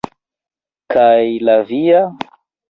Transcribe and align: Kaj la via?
Kaj 0.95 1.27
la 1.51 1.59
via? 1.73 2.01